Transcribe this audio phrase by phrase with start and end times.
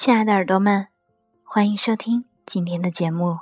[0.00, 0.88] 亲爱的耳朵们，
[1.44, 3.38] 欢迎收听今天的节目。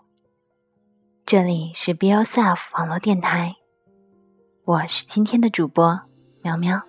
[1.25, 3.54] 这里是 Be Yourself 网络电台，
[4.64, 6.00] 我是今天的主播
[6.43, 6.82] 苗苗。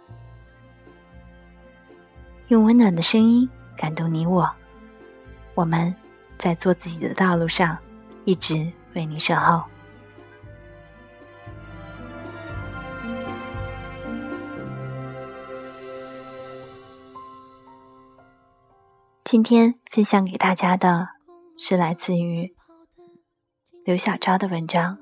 [2.47, 3.47] 用温暖的声音
[3.77, 4.49] 感动你我，
[5.53, 5.93] 我们
[6.39, 7.77] 在做自己的道路上，
[8.25, 9.63] 一直为你守候。
[19.31, 21.07] 今天分享给大家的
[21.55, 22.55] 是来自于
[23.85, 24.97] 刘小昭的文章。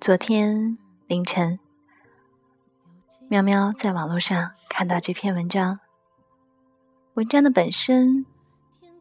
[0.00, 1.58] 昨天凌晨，
[3.28, 5.80] 喵喵在网络上看到这篇文章。
[7.14, 8.24] 文章的本身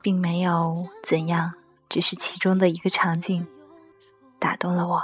[0.02, 1.54] 并没有怎样，
[1.88, 3.48] 只是其中的一个场景
[4.40, 5.04] 打动了我，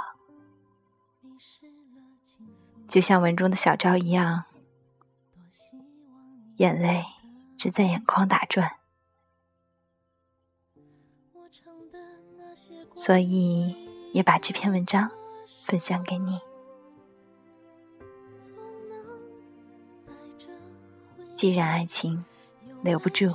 [2.88, 4.46] 就像文中的小昭一样。
[6.58, 7.04] 眼泪
[7.56, 8.78] 只在眼眶打转，
[12.96, 13.76] 所以
[14.12, 15.08] 也把这篇文章
[15.66, 16.40] 分享给你。
[21.36, 22.24] 既然爱情
[22.82, 23.32] 留不住，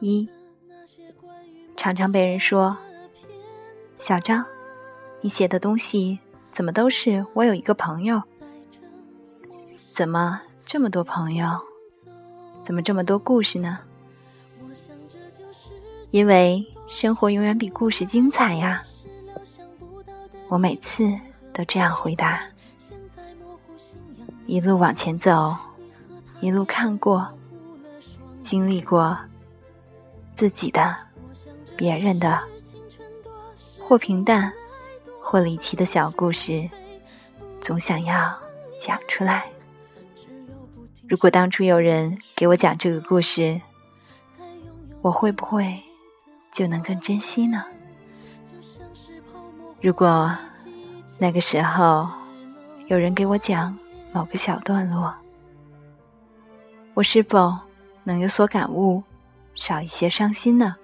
[0.00, 0.28] 一
[1.74, 2.76] 常常被人说
[3.96, 4.44] ：“小张，
[5.22, 6.18] 你写的东西。”
[6.56, 8.22] 怎么都是我有一个朋友？
[9.92, 11.50] 怎么这么多朋友？
[12.62, 13.78] 怎么这么多故事呢？
[16.12, 18.82] 因为生活永远比故事精彩呀！
[20.48, 21.06] 我每次
[21.52, 22.42] 都这样回答。
[24.46, 25.54] 一路往前走，
[26.40, 27.28] 一路看过、
[28.40, 29.14] 经历过
[30.34, 30.96] 自己的、
[31.76, 32.42] 别人的，
[33.78, 34.50] 或平淡。
[35.28, 36.70] 或离奇的小故事，
[37.60, 38.32] 总想要
[38.78, 39.44] 讲出来。
[41.08, 43.60] 如果当初有人给我讲这个故事，
[45.02, 45.82] 我会不会
[46.52, 47.64] 就能更珍惜呢？
[49.80, 50.32] 如果
[51.18, 52.08] 那个时候
[52.86, 53.76] 有人给我讲
[54.12, 55.12] 某个小段落，
[56.94, 57.52] 我是否
[58.04, 59.02] 能有所感悟，
[59.54, 60.76] 少一些伤心呢？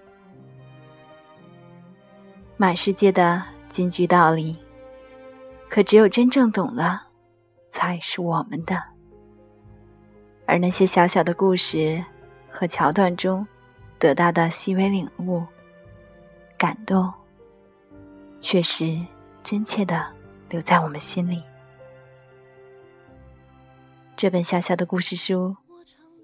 [2.56, 3.40] 满世界的。
[3.72, 4.54] 金句道理，
[5.70, 7.04] 可只有真正懂了，
[7.70, 8.80] 才是我们的。
[10.44, 12.04] 而那些小小的故事
[12.50, 13.46] 和桥段中
[13.98, 15.42] 得到的细微领悟、
[16.58, 17.10] 感动，
[18.38, 19.00] 却是
[19.42, 20.06] 真切的
[20.50, 21.42] 留在我们心里。
[24.14, 25.56] 这本小小的故事书，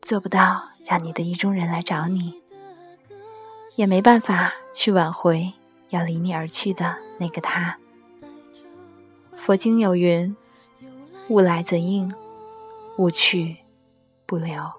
[0.03, 2.43] 做不到让你的意中人来找你，
[3.75, 5.55] 也没办法去挽回。
[5.91, 7.79] 要离你而去的那个他。
[9.37, 10.37] 佛经有云
[11.31, 12.13] ：“物来则应，
[12.99, 13.57] 物去
[14.27, 14.71] 不留。”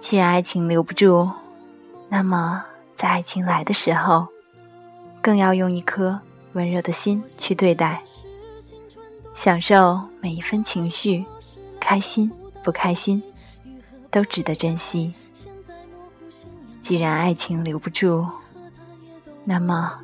[0.00, 1.30] 既然爱情留不住，
[2.08, 2.64] 那么
[2.96, 4.26] 在爱情来的时候，
[5.22, 6.20] 更要用一颗
[6.52, 8.02] 温热的心去对待，
[9.34, 11.24] 享受每一分情绪。
[11.92, 12.32] 开心
[12.64, 13.22] 不开心，
[14.10, 15.12] 都值得珍惜。
[16.80, 18.26] 既然爱情留不住，
[19.44, 20.00] 那么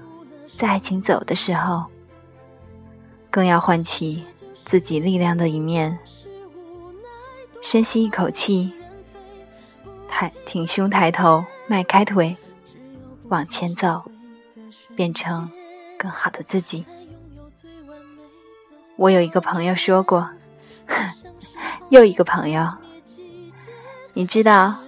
[0.59, 1.87] 在爱情走的时候，
[3.31, 4.22] 更要唤起
[4.66, 5.99] 自己力量的一面。
[7.62, 8.70] 深吸一口气，
[10.10, 12.37] 抬挺胸抬头，迈开腿，
[13.28, 14.05] 往前走，
[14.94, 15.50] 变成
[15.99, 16.84] 更好的自己。
[18.97, 20.28] 我有一个朋友说过。
[21.91, 22.71] 又一个朋友，
[24.12, 24.78] 你知道，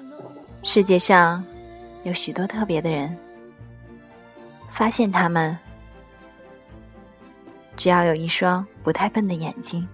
[0.62, 1.42] 世界上
[2.02, 3.16] 有许多特别的人。
[4.70, 5.58] 发现他们，
[7.76, 9.86] 只要有一双不太笨的眼睛。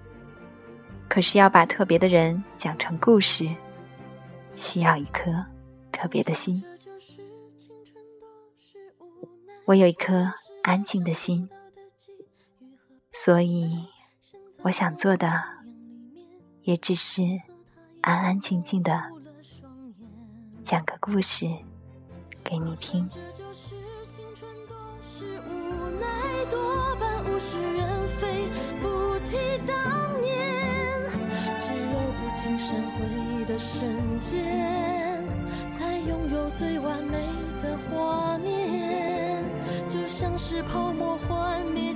[1.08, 3.48] 可是要把特别的人讲成故事，
[4.56, 5.30] 需要一颗
[5.92, 6.62] 特别的心。
[9.64, 10.30] 我有一颗
[10.62, 11.48] 安静的心，
[13.12, 13.86] 所以
[14.62, 15.55] 我想做的。
[16.66, 17.22] 也只是
[18.01, 19.01] 安安静静的
[20.65, 21.47] 讲个故事
[22.42, 23.09] 给你听。
[32.59, 35.22] 生回的瞬间，
[35.77, 37.19] 才拥有最完美
[37.62, 39.45] 的画面，
[39.89, 41.92] 就像是泡沫幻灭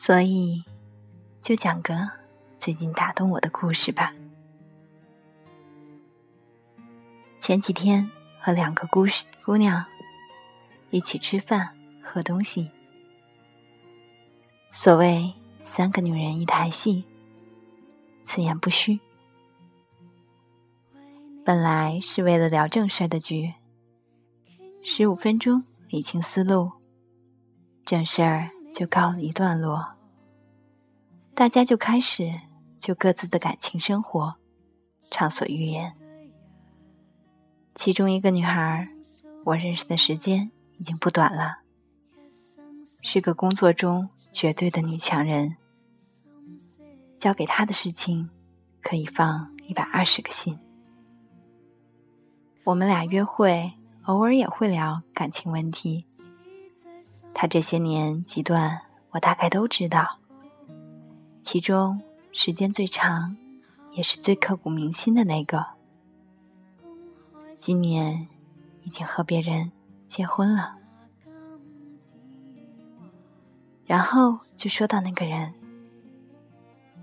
[0.00, 0.62] 所以，
[1.42, 2.08] 就讲个
[2.56, 4.14] 最近打动我的故事吧。
[7.40, 8.08] 前几天
[8.38, 9.04] 和两个姑
[9.44, 9.84] 姑娘
[10.90, 12.70] 一起吃饭喝东西，
[14.70, 17.04] 所谓三个女人一台戏，
[18.22, 19.00] 此言不虚。
[21.44, 23.52] 本来是为了聊正事儿的局，
[24.80, 26.70] 十五分钟理清思路，
[27.84, 28.52] 正事儿。
[28.78, 29.96] 就告一段落，
[31.34, 32.32] 大家就开始
[32.78, 34.36] 就各自的感情生活
[35.10, 35.96] 畅所欲言。
[37.74, 38.88] 其中一个女孩，
[39.44, 41.58] 我认识的时间已经不短了，
[43.02, 45.56] 是个工作中绝对的女强人。
[47.18, 48.30] 交给她的事情，
[48.80, 50.56] 可以放一百二十个心。
[52.62, 53.72] 我们俩约会，
[54.04, 56.06] 偶尔也会聊感情问题。
[57.40, 58.80] 他这些年几段，
[59.10, 60.18] 我大概都知道。
[61.40, 62.02] 其中
[62.32, 63.36] 时间最长，
[63.92, 65.64] 也是最刻骨铭心的那个，
[67.54, 68.26] 今年
[68.82, 69.70] 已经和别人
[70.08, 70.74] 结婚了。
[73.86, 75.54] 然后就说到那个人，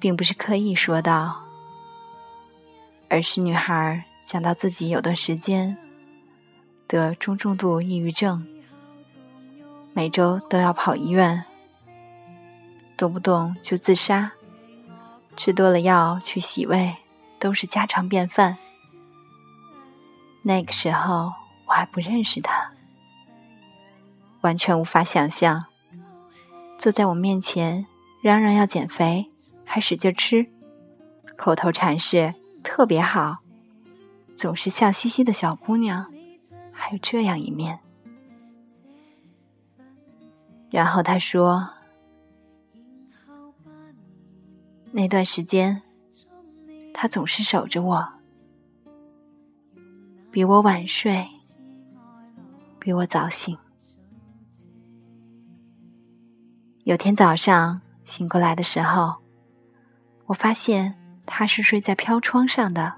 [0.01, 1.45] 并不是刻意说到，
[3.09, 5.77] 而是女孩讲到自己有段时间
[6.87, 8.45] 得中重度抑郁症。
[9.97, 11.45] 每周都要跑医院，
[12.97, 14.33] 动不动就自杀，
[15.37, 16.97] 吃多了药去洗胃，
[17.39, 18.57] 都是家常便饭。
[20.41, 21.31] 那个时候
[21.65, 22.73] 我还不认识他，
[24.41, 25.63] 完全无法想象，
[26.77, 27.85] 坐在我面前
[28.21, 29.31] 嚷嚷要减肥，
[29.63, 30.45] 还使劲吃，
[31.37, 33.37] 口头禅是特别好，
[34.35, 36.11] 总是笑嘻嘻的小姑娘，
[36.73, 37.79] 还有这样一面。
[40.69, 41.69] 然后他说
[44.91, 45.81] ：“那段时间，
[46.93, 48.05] 他总是守着我，
[50.31, 51.25] 比我晚睡，
[52.77, 53.57] 比我早醒。
[56.83, 59.15] 有天早上醒过来的时候，
[60.25, 60.93] 我发现
[61.25, 62.95] 他是睡在飘窗上的。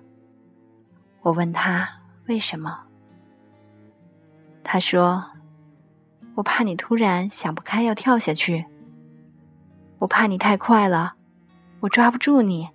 [1.21, 1.87] 我问他
[2.25, 2.85] 为什么，
[4.63, 5.23] 他说。”
[6.37, 8.63] 我怕你突然想不开要跳下去，
[9.97, 11.15] 我怕你太快了，
[11.79, 12.69] 我抓不住你。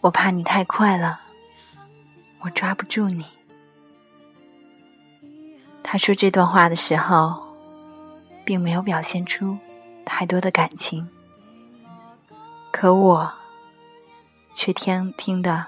[0.00, 1.18] 我怕你太快了，
[2.44, 3.24] 我抓不住你。
[5.82, 7.42] 他说这段话的时候，
[8.44, 9.58] 并没有表现出
[10.04, 11.04] 太多的感情。
[12.80, 13.32] 可我
[14.54, 15.66] 却听听的，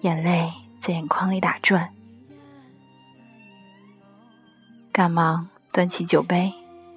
[0.00, 0.50] 眼泪
[0.80, 1.94] 在眼眶里打转，
[4.90, 6.54] 赶忙端起酒杯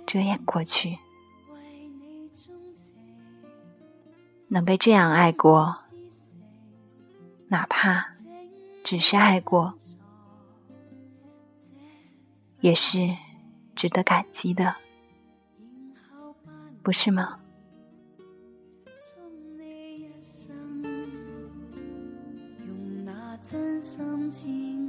[0.07, 0.97] 遮掩过去。
[4.47, 5.75] 能被这样爱过，
[7.49, 8.05] 哪怕
[8.85, 9.73] 只是爱过，
[12.61, 13.17] 也是
[13.75, 14.77] 值得感激的，
[16.81, 17.40] 不是吗？
[22.67, 23.81] 用那真
[24.29, 24.80] 心。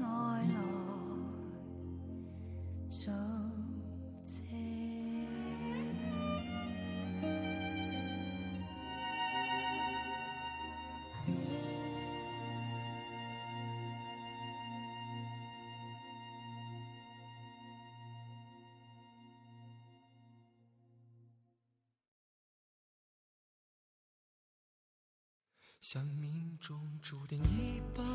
[25.83, 28.07] 像命中注定一般，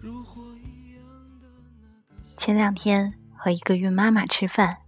[0.00, 1.02] 如火一样
[1.40, 1.48] 的
[2.36, 4.82] 前两天和一个孕妈妈吃饭，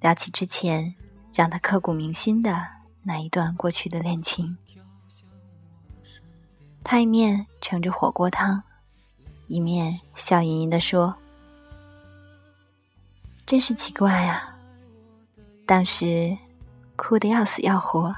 [0.00, 0.94] 聊起之前
[1.34, 2.68] 让她刻骨铭心的
[3.02, 4.56] 那一段过去的恋情，
[6.84, 8.62] 她一面盛着火锅汤，
[9.48, 11.16] 一面笑盈盈的说
[13.44, 14.56] ：“真是奇怪啊，
[15.66, 16.38] 当时
[16.94, 18.14] 哭得要死要活。”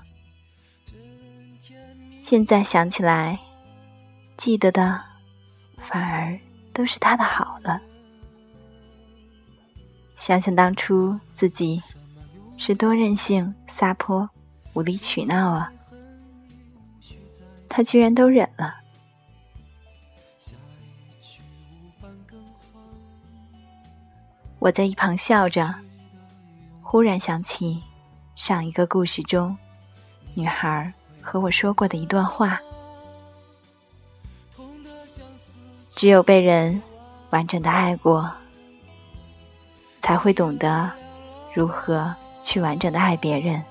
[2.21, 3.39] 现在想起来，
[4.37, 5.03] 记得的
[5.79, 6.39] 反而
[6.73, 7.81] 都是他的好了。
[10.15, 11.83] 想想当初自己
[12.59, 14.29] 是多任性、撒泼、
[14.75, 15.73] 无理取闹啊，
[17.69, 18.77] 他居然都忍了。
[24.59, 25.75] 我在一旁笑着，
[26.83, 27.83] 忽然想起
[28.37, 29.57] 上一个故事中，
[30.35, 32.61] 女孩和我说过的一段话：
[35.95, 36.83] 只有被人
[37.31, 38.31] 完整的爱过，
[40.01, 40.91] 才会懂得
[41.55, 43.63] 如何去完整的爱别人。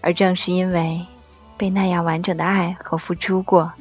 [0.00, 1.04] 而正是因为
[1.56, 3.72] 被那样完整的爱和付出过，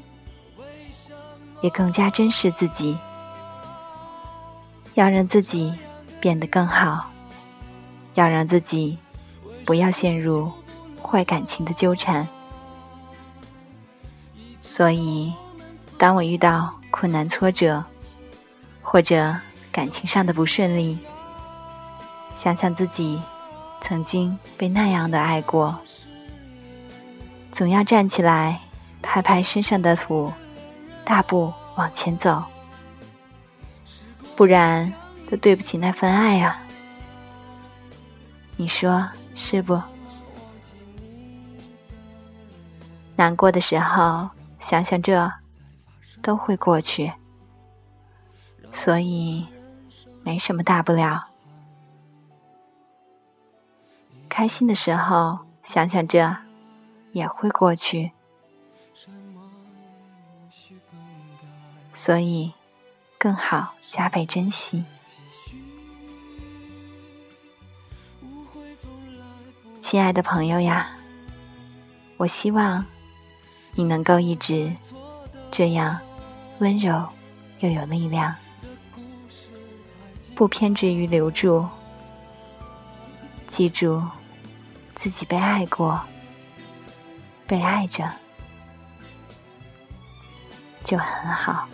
[1.61, 2.97] 也更加珍视自己。
[4.95, 5.73] 要让自己
[6.19, 7.09] 变得更好，
[8.15, 8.97] 要让自己
[9.65, 10.51] 不要陷入
[11.11, 12.25] 坏感情的纠缠。
[14.61, 15.33] 所以，
[15.97, 17.83] 当我遇到困难挫折，
[18.81, 19.35] 或者
[19.69, 20.97] 感情上的不顺利，
[22.33, 23.21] 想想自己
[23.81, 25.77] 曾经被那样的爱过，
[27.51, 28.61] 总要站起来，
[29.01, 30.31] 拍拍身上的土，
[31.03, 32.41] 大步往前走。
[34.37, 34.93] 不然，
[35.29, 36.61] 都对不起那份爱啊！
[38.55, 39.81] 你说是不？
[43.21, 45.31] 难过的时候，想想这，
[46.23, 47.13] 都会过去，
[48.73, 49.45] 所以
[50.23, 51.27] 没什么大不了。
[54.27, 56.35] 开心的时候，想想这，
[57.11, 58.11] 也会过去，
[61.93, 62.51] 所以。
[63.19, 64.83] 更好，加倍珍惜，
[69.79, 70.97] 亲爱的朋友呀！
[72.17, 72.83] 我希望
[73.73, 74.71] 你能够一直
[75.49, 75.99] 这样
[76.59, 77.07] 温柔
[77.59, 78.35] 又有力量，
[80.35, 81.67] 不偏执于留住。
[83.47, 84.01] 记住，
[84.95, 85.99] 自己被爱过，
[87.45, 88.09] 被爱着
[90.83, 91.67] 就很好。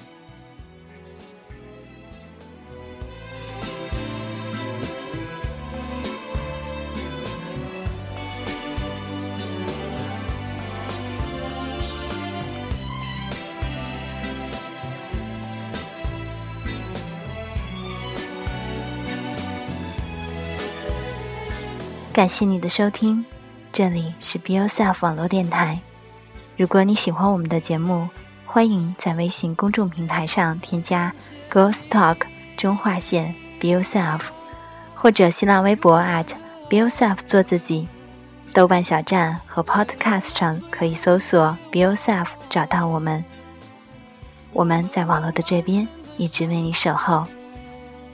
[22.17, 23.23] 感谢你的收听，
[23.71, 25.79] 这里是 Be Yourself 网络电台。
[26.55, 28.09] 如果你喜欢我们的节目，
[28.43, 31.13] 欢迎在微信公众平台上添加
[31.47, 32.23] Girls Talk
[32.57, 34.21] 中划线 Be Yourself，
[34.95, 36.25] 或者新浪微博 at
[36.67, 37.87] Be Yourself 做自己。
[38.51, 43.23] 豆瓣小站和 Podcast 上可以搜索 Be Yourself 找到我们。
[44.53, 47.27] 我们在网络的这边一直为你守候。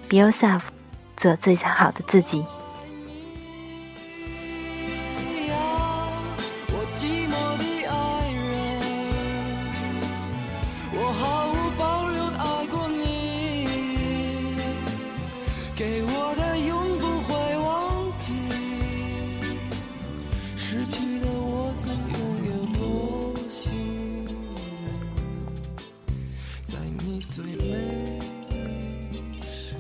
[0.10, 0.64] Be Yourself，
[1.16, 2.46] 做最好的自己。
[20.74, 22.18] 失去的我曾有
[22.50, 24.26] 过多幸
[26.66, 28.20] 在你最美
[29.40, 29.76] 时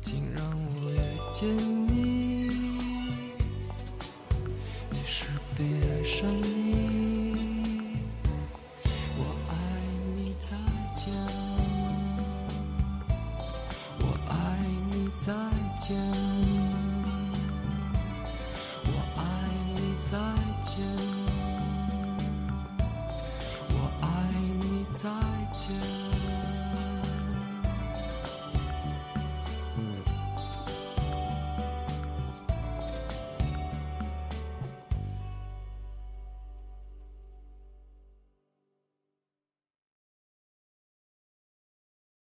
[0.00, 0.96] 竟让我遇
[1.32, 1.48] 见
[1.88, 2.46] 你
[4.92, 5.24] 于是
[5.56, 7.36] 便爱上你
[9.18, 9.52] 我爱
[10.14, 10.56] 你再
[10.94, 11.12] 见
[13.98, 14.34] 我爱
[14.92, 15.34] 你再
[15.80, 16.55] 见
[20.08, 20.16] 再
[20.64, 20.86] 见。
[23.70, 24.06] 我爱
[24.60, 25.10] 你，再
[25.58, 25.95] 见。